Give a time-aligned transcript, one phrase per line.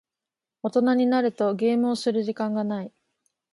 [0.63, 2.91] 大人になるとゲームをする時間がない。